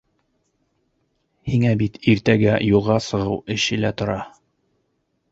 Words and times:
Һиңә 1.49 1.73
бит 1.81 1.99
иртәгә 2.13 2.55
юлға 2.67 2.95
сығыу 3.09 3.35
эше 3.57 3.77
лә 3.83 3.93
тора. 4.03 4.17